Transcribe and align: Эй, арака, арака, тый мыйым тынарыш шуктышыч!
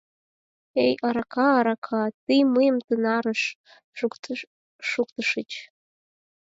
Эй, 0.83 0.93
арака, 1.07 1.47
арака, 1.59 2.03
тый 2.25 2.41
мыйым 2.53 2.77
тынарыш 2.87 3.41
шуктышыч! 4.91 5.51